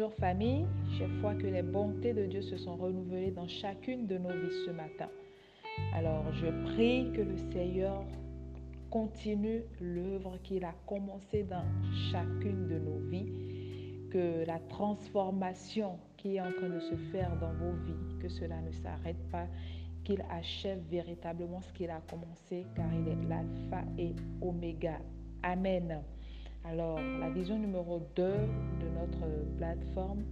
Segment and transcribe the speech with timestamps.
[0.00, 0.64] Bonjour famille,
[0.98, 4.64] chaque fois que les bontés de Dieu se sont renouvelées dans chacune de nos vies
[4.64, 5.10] ce matin.
[5.92, 8.02] Alors je prie que le Seigneur
[8.88, 11.66] continue l'œuvre qu'il a commencée dans
[12.10, 13.30] chacune de nos vies,
[14.10, 18.58] que la transformation qui est en train de se faire dans vos vies, que cela
[18.62, 19.48] ne s'arrête pas,
[20.04, 24.98] qu'il achève véritablement ce qu'il a commencé, car il est l'alpha et oméga.
[25.42, 26.02] Amen.
[26.64, 30.24] Alors, la vision numéro 2 de notre plateforme,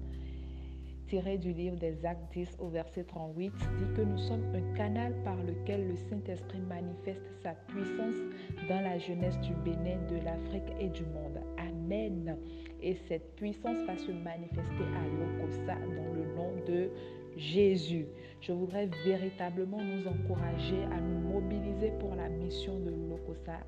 [1.07, 5.15] tirée du livre des Actes 10 au verset 38, dit que nous sommes un canal
[5.25, 8.15] par lequel le Saint-Esprit manifeste sa puissance
[8.69, 11.41] dans la jeunesse du Bénin, de l'Afrique et du monde.
[11.57, 12.37] Amen.
[12.83, 16.91] Et cette puissance va se manifester à Lokosa dans le nom de
[17.37, 18.07] Jésus.
[18.41, 23.59] Je voudrais véritablement nous encourager à nous mobiliser pour la mission de Lokosa,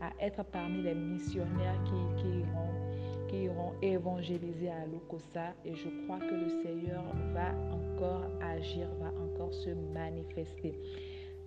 [0.00, 5.54] à être parmi les missionnaires qui, iront, qui iront évangéliser à Lokosa.
[5.64, 10.74] Et je crois que le Seigneur va encore agir, va encore se manifester.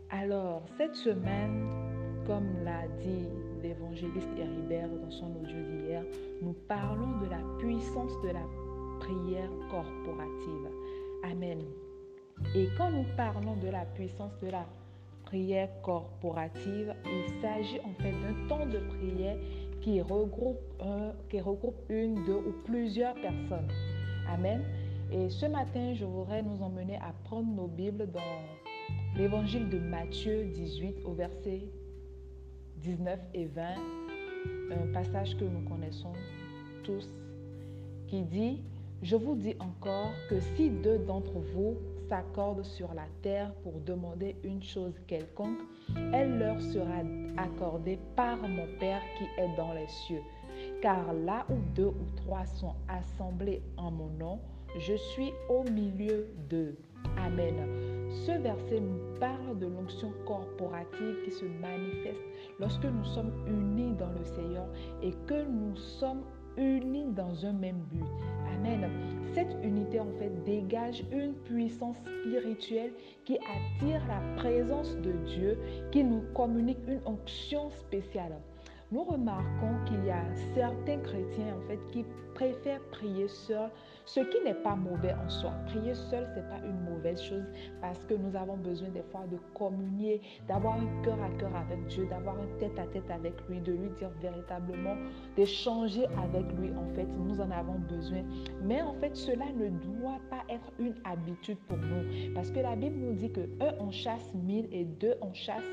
[0.09, 1.69] Alors, cette semaine,
[2.27, 3.29] comme l'a dit
[3.63, 6.03] l'évangéliste Héribert dans son audio d'hier,
[6.41, 8.45] nous parlons de la puissance de la
[8.99, 10.69] prière corporative.
[11.23, 11.59] Amen.
[12.55, 14.65] Et quand nous parlons de la puissance de la
[15.31, 19.37] prière corporative, il s'agit en fait d'un temps de prière
[19.79, 20.59] qui regroupe,
[21.29, 23.69] qui regroupe une, deux ou plusieurs personnes.
[24.27, 24.61] Amen.
[25.09, 28.19] Et ce matin, je voudrais nous emmener à prendre nos Bibles dans
[29.15, 31.61] l'évangile de Matthieu 18 au verset
[32.79, 33.63] 19 et 20,
[34.71, 36.11] un passage que nous connaissons
[36.83, 37.07] tous,
[38.07, 38.63] qui dit,
[39.01, 41.77] je vous dis encore que si deux d'entre vous
[42.11, 45.61] s'accordent sur la terre pour demander une chose quelconque,
[46.11, 47.03] elle leur sera
[47.37, 50.21] accordée par mon Père qui est dans les cieux.
[50.81, 54.39] Car là où deux ou trois sont assemblés en mon nom,
[54.77, 56.77] je suis au milieu d'eux.
[57.17, 57.55] Amen.
[58.25, 62.25] Ce verset nous parle de l'onction corporative qui se manifeste
[62.59, 64.67] lorsque nous sommes unis dans le Seigneur
[65.01, 66.23] et que nous sommes
[66.57, 68.03] unis dans un même but.
[69.33, 72.91] Cette unité en fait dégage une puissance spirituelle
[73.23, 75.57] qui attire la présence de Dieu,
[75.91, 78.37] qui nous communique une onction spéciale.
[78.91, 83.69] Nous remarquons qu'il y a certains chrétiens en fait qui préfèrent prier seuls
[84.05, 85.51] ce qui n'est pas mauvais en soi.
[85.67, 87.45] Prier seul, ce n'est pas une mauvaise chose
[87.79, 91.85] parce que nous avons besoin des fois de communier, d'avoir un cœur à cœur avec
[91.87, 94.95] Dieu, d'avoir un tête à tête avec lui, de lui dire véritablement,
[95.35, 96.71] d'échanger avec lui.
[96.71, 98.23] En fait, nous en avons besoin.
[98.61, 102.75] Mais en fait, cela ne doit pas être une habitude pour nous parce que la
[102.75, 105.63] Bible nous dit que un, on chasse mille et deux, on chasse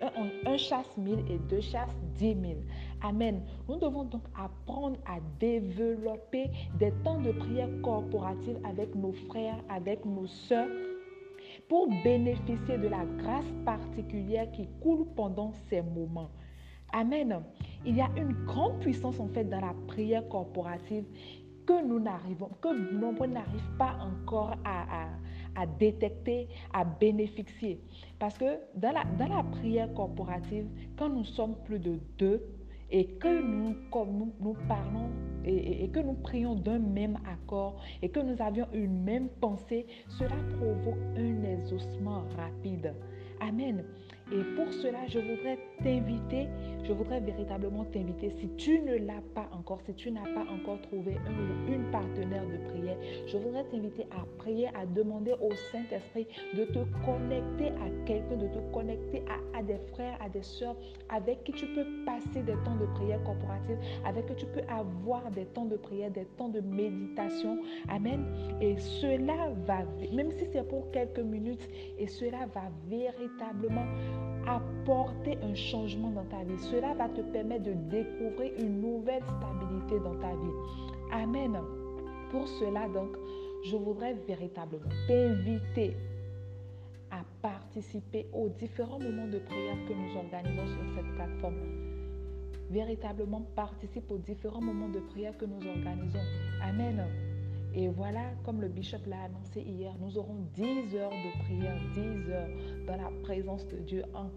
[0.00, 2.62] un, chasse mille et deux chasse dix mille.
[3.02, 3.42] Amen.
[3.68, 10.04] Nous devons donc apprendre à développer des temps de prière corporative avec nos frères, avec
[10.04, 10.68] nos soeurs,
[11.68, 16.30] pour bénéficier de la grâce particulière qui coule pendant ces moments.
[16.92, 17.42] Amen.
[17.84, 21.04] Il y a une grande puissance en fait dans la prière corporative
[21.66, 25.08] que nous n'arrivons, que nombreux n'arrivent pas encore à,
[25.64, 27.80] détecter, à bénéficier.
[28.18, 30.66] Parce que dans la, dans la prière corporative,
[30.98, 32.42] quand nous sommes plus de deux,
[32.90, 33.74] et que nous,
[34.68, 35.10] parlons
[35.44, 39.86] et, et, que nous prions d'un même accord et que nous avions une même pensée,
[40.08, 42.94] cela provoque un exaucement rapide.
[43.40, 43.84] Amen.
[44.32, 46.48] Et pour cela, je voudrais t'inviter,
[46.86, 50.80] je voudrais véritablement t'inviter, si tu ne l'as pas encore, si tu n'as pas encore
[50.82, 55.50] trouvé un ou une partenaire de prière, je voudrais t'inviter à prier, à demander au
[55.72, 60.42] Saint-Esprit de te connecter à quelqu'un, de te connecter à, à, des frères, à des
[60.42, 60.76] soeurs
[61.08, 65.28] avec qui tu peux passer des temps de prière corporative, avec qui tu peux avoir
[65.32, 67.58] des temps de prière, des temps de méditation.
[67.88, 68.24] Amen.
[68.60, 69.78] Et cela va,
[70.12, 73.86] même si c'est pour quelques minutes, et cela va véritablement
[74.46, 76.58] apporter un changement dans ta vie.
[76.76, 80.52] Cela va te permettre de découvrir une nouvelle stabilité dans ta vie.
[81.10, 81.56] Amen.
[82.30, 83.16] Pour cela, donc,
[83.64, 85.96] je voudrais véritablement t'inviter
[87.10, 91.56] à participer aux différents moments de prière que nous organisons sur cette plateforme.
[92.68, 96.20] Véritablement participe aux différents moments de prière que nous organisons.
[96.62, 97.06] Amen.
[97.78, 102.30] Et voilà, comme le bishop l'a annoncé hier, nous aurons 10 heures de prière, 10
[102.30, 102.48] heures
[102.86, 104.30] dans la présence de Dieu en,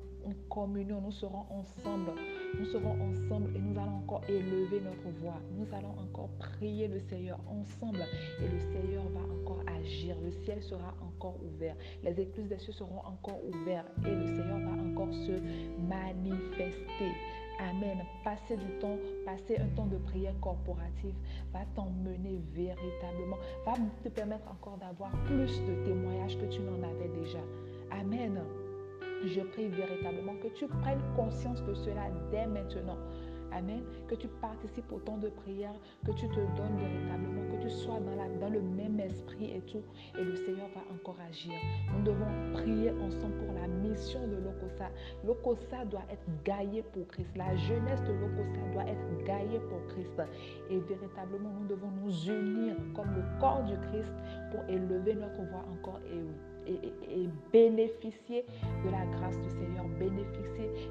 [0.49, 0.99] communion.
[1.01, 2.11] Nous serons ensemble.
[2.59, 5.39] Nous serons ensemble et nous allons encore élever notre voix.
[5.57, 8.05] Nous allons encore prier le Seigneur ensemble
[8.43, 10.17] et le Seigneur va encore agir.
[10.21, 11.75] Le ciel sera encore ouvert.
[12.03, 15.39] Les écluses des cieux seront encore ouvertes et le Seigneur va encore se
[15.87, 17.13] manifester.
[17.59, 18.05] Amen.
[18.23, 21.15] Passer du temps, passer un temps de prière corporative
[21.51, 23.73] va t'emmener véritablement, va
[24.03, 27.39] te permettre encore d'avoir plus de témoignages que tu n'en avais déjà.
[27.91, 28.39] Amen.
[29.25, 32.97] Je prie véritablement que tu prennes conscience de cela dès maintenant.
[33.51, 33.81] Amen.
[34.07, 35.73] Que tu participes au temps de prière,
[36.05, 37.99] que tu te donnes véritablement, que tu sois
[38.39, 39.83] dans, le même esprit et tout.
[40.17, 41.53] Et le Seigneur va encore agir.
[41.95, 44.89] Nous devons prier ensemble pour la mission de l'Okosa.
[45.25, 47.29] L'Okosa doit être gaillé pour Christ.
[47.35, 50.21] La jeunesse de l'Okosa doit être gaillée pour Christ.
[50.69, 54.13] Et véritablement, nous devons nous unir comme le corps du Christ
[54.51, 56.23] pour élever notre voix encore et
[56.67, 58.45] et, bénéficier
[58.85, 60.38] de la grâce du Seigneur, bénéficier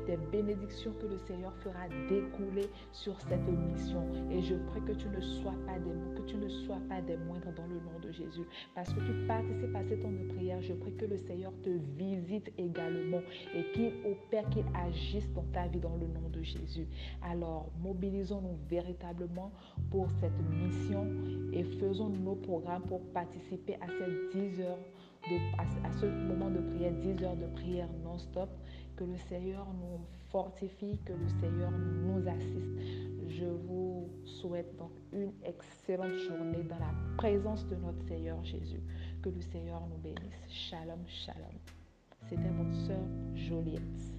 [0.08, 4.02] des bénédictions que le Seigneur fera découler sur cette mission.
[4.30, 7.16] Et je prie que tu ne sois pas des que tu ne sois pas des
[7.18, 8.46] moindres dans le nom de Jésus.
[8.74, 11.70] Parce que tu participes à ces temps de prière, je prie que le Seigneur te
[11.98, 13.20] visite également
[13.54, 16.86] et qu'il opère, qu'il agisse dans ta vie dans le nom de Jésus.
[17.22, 19.52] Alors, mobilisons-nous véritablement
[19.90, 21.06] pour cette mission
[21.52, 24.78] et faisons nos programmes pour participer à ces 10 heures
[25.58, 28.48] à, ce moment de prière, 10 heures de prière non-stop,
[28.98, 30.00] que le Seigneur nous
[30.32, 32.80] fortifie, que le Seigneur nous assiste.
[33.28, 38.82] Je vous souhaite donc une excellente journée dans la présence de notre Seigneur Jésus.
[39.22, 40.42] Que le Seigneur nous bénisse.
[40.48, 41.54] Shalom, shalom.
[42.28, 43.04] C'était votre sœur
[43.36, 44.17] Joliette.